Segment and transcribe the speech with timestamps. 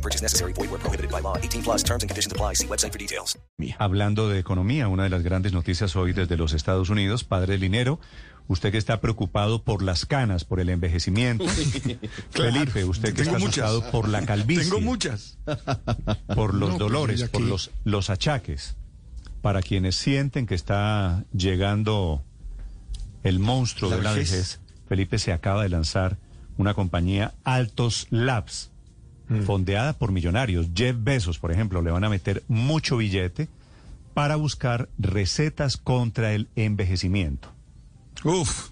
[0.00, 0.54] No purchase necessary.
[0.54, 1.36] Void where prohibited by law.
[1.36, 2.54] 18 plus terms and conditions apply.
[2.54, 3.38] See website for details.
[3.78, 8.00] Hablando de economía, una de las grandes noticias hoy desde los Estados Unidos, padre Linero,
[8.48, 11.44] usted que está preocupado por las canas, por el envejecimiento.
[12.30, 13.64] Felipe, usted que Tengo está muchas.
[13.66, 14.64] asustado por la calvicie.
[14.64, 15.36] Tengo muchas.
[16.34, 18.76] por los No, pues, dolores, por los, los achaques.
[19.42, 22.22] Para quienes sienten que está llegando
[23.22, 26.16] el monstruo La de la vejez, Felipe se acaba de lanzar
[26.56, 28.70] una compañía Altos Labs,
[29.30, 29.42] Mm.
[29.44, 30.66] fondeada por millonarios.
[30.74, 33.48] Jeff Bezos, por ejemplo, le van a meter mucho billete
[34.12, 37.52] para buscar recetas contra el envejecimiento.
[38.24, 38.70] Uf.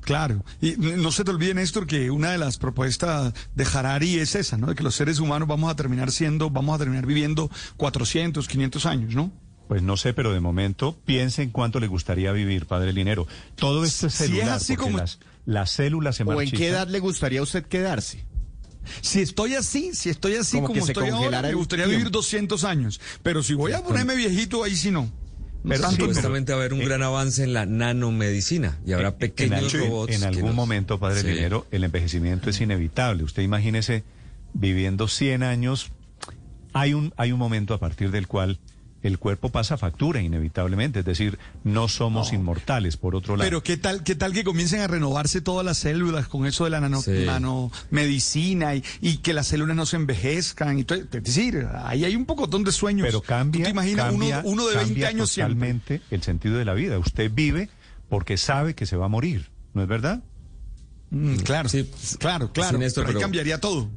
[0.00, 0.44] Claro.
[0.60, 4.56] Y no se te olvide, Néstor, que una de las propuestas de Harari es esa,
[4.56, 4.66] ¿no?
[4.68, 8.86] De que los seres humanos vamos a terminar siendo, vamos a terminar viviendo 400, 500
[8.86, 9.30] años, ¿no?
[9.68, 13.28] Pues no sé, pero de momento piense en cuánto le gustaría vivir, padre Linero.
[13.54, 16.36] Todo esto es Si es celular, así porque como- las, las células se ¿O en
[16.38, 16.58] marchitan.
[16.58, 18.24] qué edad le gustaría a usted quedarse?
[19.00, 21.98] Si estoy así, si estoy así Como como, que se estoy ahora, me gustaría tiempo.
[21.98, 23.00] vivir 200 años.
[23.22, 25.10] Pero si voy a ponerme viejito, ahí sí no.
[25.68, 25.90] Pero no.
[25.90, 29.74] Supuestamente va a haber un eh, gran avance en la nanomedicina y habrá En, pequeños
[29.74, 30.14] al- robots.
[30.14, 31.26] en que algún nos- momento, padre Sí.
[31.28, 33.24] Linero, el envejecimiento es inevitable.
[33.24, 34.02] Usted imagínese
[34.54, 35.90] viviendo 100 años.
[36.72, 38.58] Hay un, hay un momento a partir del cual
[39.02, 41.00] el cuerpo pasa factura inevitablemente.
[41.00, 43.46] Es decir, no somos inmortales, por otro lado.
[43.46, 46.70] Pero qué tal, qué tal que comiencen a renovarse todas las células con eso de
[46.70, 47.24] la nano, Sí.
[47.26, 50.98] nanomedicina y, y que las células no se envejezcan y todo.
[50.98, 53.06] Es decir, ahí hay un pocotón de sueños.
[53.06, 55.54] Pero cambia, ¿Tú te imaginas cambia, uno, uno de 20 cambia años siempre?
[55.54, 56.98] totalmente el sentido de la vida.
[56.98, 57.68] Usted vive
[58.08, 60.22] porque sabe que se va a morir, ¿no es verdad?
[61.10, 62.78] Mm, claro, Sí, claro, claro.
[62.94, 63.88] pero ahí cambiaría todo.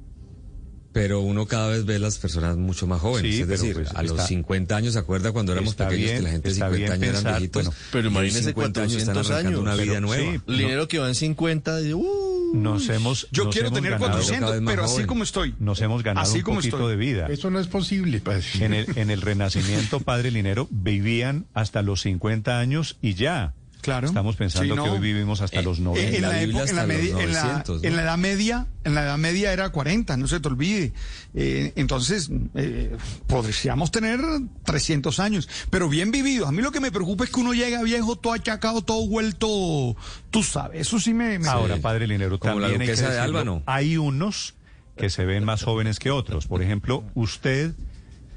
[0.93, 3.33] Pero uno cada vez ve las personas mucho más jóvenes.
[3.35, 6.15] Sí, es decir, pues a los está- 50 años, ¿se acuerda cuando éramos pequeños bien,
[6.17, 7.63] que la gente de está 50 bien años eran pensar, viejitos?
[7.65, 10.31] bueno, pero imagínese 50 años están 400 una vida Pero nueva.
[10.33, 13.93] sí, Dinero que va en 50, y, uh, Nos hemos Yo nos quiero hemos tener
[13.93, 15.07] ganado- 400, cada vez más pero así joven.
[15.07, 15.55] como estoy.
[15.59, 16.91] Nos hemos ganado Así un poquito estoy.
[16.91, 17.25] de vida.
[17.31, 18.19] Eso no es posible.
[18.19, 18.43] padre.
[18.59, 23.55] En el, en el Renacimiento, padre Linero, vivían hasta los 50 años y ya.
[23.83, 24.07] Claro.
[24.07, 24.83] Estamos pensando Sí, no.
[24.85, 26.15] que hoy vivimos hasta los Eh, 90.
[26.15, 27.87] en, la la Biblia época, en, la hasta los medi- en la- 900, ¿no?
[27.89, 30.93] en la edad media, en la edad media era 40, no se te olvide.
[31.35, 32.95] Eh, entonces, eh,
[33.27, 34.21] podríamos tener
[34.63, 36.47] 300 años, pero bien vividos.
[36.47, 39.95] A mí lo que me preocupa es que uno llega viejo, todo achacado, todo vuelto,
[40.31, 41.37] tú sabes, eso sí me...
[41.39, 44.55] me- Ahora, padre Linero, Como la también hay que de hay unos
[44.95, 46.47] que se ven más jóvenes que otros.
[46.47, 47.73] Por ejemplo, usted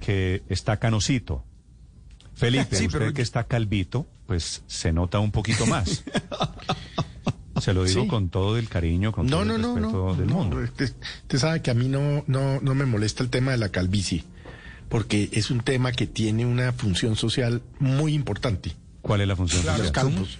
[0.00, 1.44] que está canosito.
[2.36, 6.04] Felipe, Sí, usted pero- que está calvito, pues se nota un poquito más.
[7.60, 8.08] Se lo digo Sí.
[8.08, 10.14] con todo el cariño, con No, todo no, el respeto no.
[10.14, 10.56] del mundo.
[10.58, 10.92] Usted,
[11.22, 14.24] usted sabe que a mí no, no, no me molesta el tema de la calvicie,
[14.90, 18.76] porque es un tema que tiene una función social muy importante.
[19.00, 19.92] ¿Cuál es la función Los social?
[19.92, 20.38] calvos.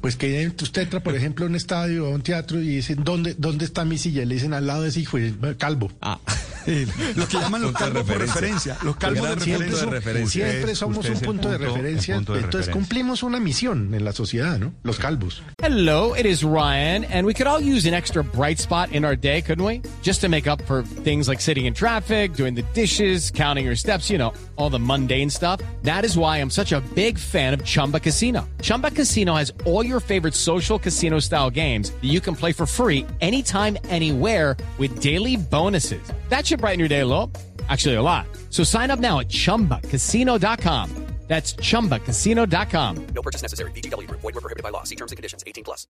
[0.00, 3.02] Pues que usted entra, por ejemplo, a un estadio o a un teatro y dicen,
[3.02, 4.24] ¿dónde, ¿dónde está mi silla?
[4.24, 5.18] Le dicen al lado de ese hijo,
[5.58, 5.90] calvo.
[6.00, 6.20] Ah,
[6.66, 6.86] Eh,
[7.16, 8.76] los que llaman los Punto de calvos por referencia.
[8.82, 10.50] Los calvos de Siempre, de referencia.
[10.50, 12.14] siempre somos un punto, de referencia.
[12.16, 12.72] punto de Entonces referencia.
[12.72, 14.72] cumplimos una misión en la sociedad, ¿no?
[14.82, 15.42] Los calvos.
[15.62, 19.16] Hello, it is Ryan, and we could all use an extra bright spot in our
[19.16, 19.82] day, couldn't we?
[20.02, 23.76] Just to make up for things like sitting in traffic, doing the dishes, counting your
[23.76, 25.60] steps, you know, all the mundane stuff.
[25.82, 28.48] That is why I'm such a big fan of Chumba Casino.
[28.62, 32.66] Chumba Casino has all your favorite social casino style games that you can play for
[32.66, 36.00] free anytime, anywhere with daily bonuses.
[36.30, 37.30] That should brighten your day a little.
[37.68, 38.26] Actually, a lot.
[38.50, 40.90] So sign up now at chumbacasino.com.
[41.26, 43.06] That's chumbacasino.com.
[43.14, 43.70] No purchase necessary.
[43.72, 44.20] VGW Group.
[44.20, 44.84] Void were prohibited by law.
[44.84, 45.42] See terms and conditions.
[45.46, 45.88] 18 plus.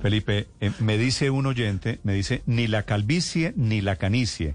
[0.00, 4.54] Felipe, eh, me dice un oyente, me dice, ni la calvicie ni la canicie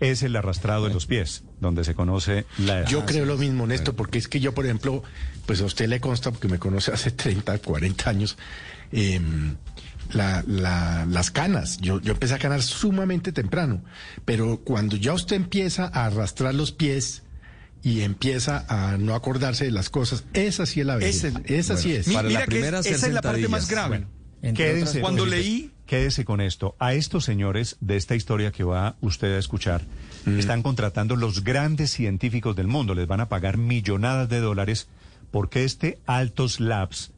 [0.00, 2.88] es el arrastrado de los pies, donde se conoce la edad.
[2.88, 5.02] Yo creo lo mismo, Néstor, porque es que yo, por ejemplo,
[5.44, 8.38] pues a usted le consta, porque me conoce hace 30, 40 años,
[8.92, 9.20] eh,
[10.12, 11.78] la- la- las canas.
[11.78, 13.82] Yo, yo empecé a canar sumamente temprano,
[14.24, 17.22] pero cuando ya usted empieza a arrastrar los pies
[17.82, 21.24] y empieza a no acordarse de las cosas, esa sí es la vejez.
[21.46, 22.08] Esa sí es.
[22.08, 24.06] Mi- Para la mira que es- esa es la parte más grave.
[25.00, 26.76] Cuando leí- Quédese con esto.
[26.78, 29.80] A estos señores de esta historia que va usted a escuchar,
[30.26, 30.38] Mm.
[30.38, 32.94] están contratando los grandes científicos del mundo.
[32.94, 34.86] Les van a pagar millonadas de dólares
[35.30, 37.12] porque este Altos Labs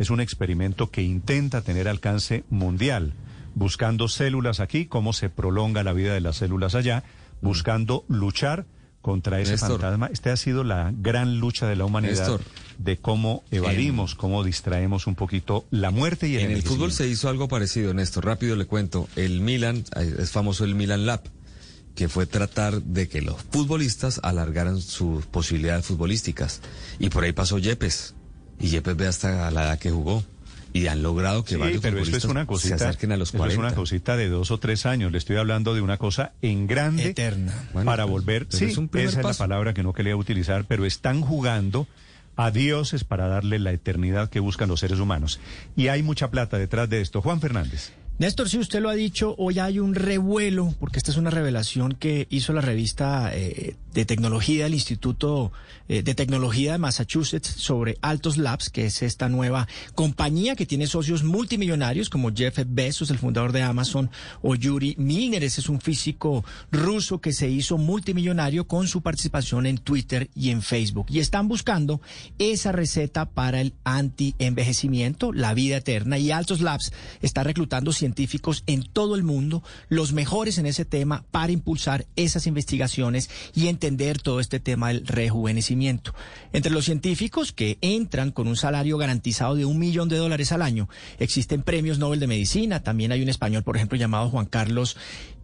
[0.00, 3.12] es un experimento que intenta tener alcance mundial,
[3.54, 7.04] buscando células aquí, cómo se prolonga la vida de las células allá,
[7.42, 8.64] buscando luchar
[9.02, 9.72] contra ese Néstor.
[9.78, 10.08] fantasma.
[10.10, 12.40] Esta ha sido la gran lucha de la humanidad Néstor.
[12.78, 17.06] de cómo evadimos, cómo distraemos un poquito la muerte y el En el fútbol se
[17.06, 18.24] hizo algo parecido, Néstor.
[18.24, 19.06] Rápido le cuento.
[19.16, 21.24] El Milan, eh, es famoso el Milan Lab,
[21.94, 26.62] que fue tratar de que los futbolistas alargaran sus posibilidades futbolísticas.
[26.98, 28.14] Y por ahí pasó Yepes.
[28.60, 30.22] Y Yepes ve hasta la edad que jugó.
[30.72, 33.30] Y han logrado que Sí, varios pero esto es una se cosita, acerquen a los
[33.30, 33.52] esto 40.
[33.54, 35.10] es una cosita de dos o tres años.
[35.10, 37.52] Le estoy hablando de una cosa en grande Eterna.
[37.72, 38.46] Bueno, para pero- volver.
[38.46, 41.88] pero Sí, es un esa es la palabra que no quería utilizar, pero están jugando
[42.36, 45.40] a dioses para darle la eternidad que buscan los seres humanos.
[45.74, 47.20] Y hay mucha plata detrás de esto.
[47.20, 47.90] Juan Fernández.
[48.20, 51.92] Néstor, si usted lo ha dicho, hoy hay un revuelo, porque esta es una revelación
[51.92, 55.52] que hizo la revista eh, de tecnología del Instituto
[55.88, 60.86] eh, de Tecnología de Massachusetts sobre Altos Labs, que es esta nueva compañía que tiene
[60.86, 64.10] socios multimillonarios como Jeff Bezos, el fundador de Amazon,
[64.42, 69.66] o Yuri Milner, ese es un físico ruso que se hizo multimillonario con su participación
[69.66, 71.06] en Twitter y en Facebook.
[71.08, 72.00] Y están buscando
[72.38, 76.18] esa receta para el anti-envejecimiento, la vida eterna.
[76.18, 81.24] Y Altos Labs está reclutando científicos en todo el mundo, los mejores en ese tema,
[81.30, 86.12] para impulsar esas investigaciones y entender todo este tema del rejuvenecimiento.
[86.52, 90.62] Entre los científicos que entran con un salario garantizado de un millón de dólares al
[90.62, 90.88] año,
[91.20, 94.96] existen premios Nobel de Medicina, también hay un español, por ejemplo, llamado Juan Carlos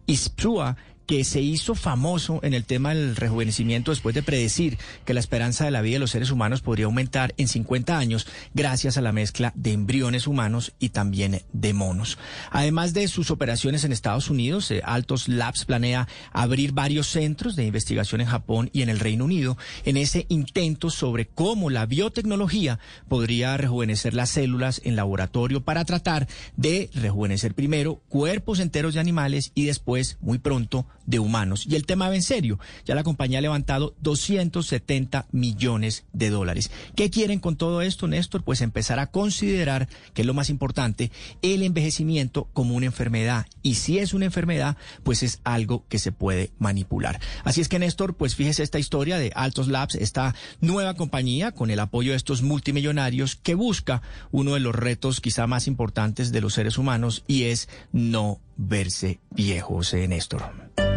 [0.07, 0.75] Ispsua,
[1.07, 5.65] que se hizo famoso en el tema del rejuvenecimiento después de predecir que la esperanza
[5.65, 9.13] de la vida de los seres humanos podría aumentar en 50 años gracias a la
[9.13, 12.17] mezcla de embriones humanos y también de monos.
[12.51, 17.65] Además de sus operaciones en Estados Unidos, eh, Altos Labs planea abrir varios centros de
[17.65, 22.79] investigación en Japón y en el Reino Unido en ese intento sobre cómo la biotecnología
[23.07, 26.27] podría rejuvenecer las células en laboratorio para tratar
[26.57, 31.65] de rejuvenecer primero cuerpos enteros de animales y después, muy pronto, de humanos.
[31.65, 32.59] Y el tema va en serio.
[32.85, 36.69] Ya la compañía ha levantado 270 millones de dólares.
[36.95, 38.43] ¿Qué quieren con todo esto, Néstor?
[38.43, 41.11] Pues empezar a considerar, que es lo más importante,
[41.41, 43.47] el envejecimiento como una enfermedad.
[43.63, 47.19] Y si es una enfermedad, pues es algo que se puede manipular.
[47.43, 51.71] Así es que, Néstor, pues fíjese esta historia de Altos Labs, esta nueva compañía con
[51.71, 54.01] el apoyo de estos multimillonarios que busca
[54.31, 59.19] uno de los retos quizá más importantes de los seres humanos y es no verse
[59.31, 60.96] viejos, eh, Néstor.